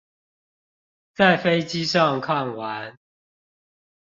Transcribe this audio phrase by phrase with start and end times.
[1.13, 2.97] 在飛機上看完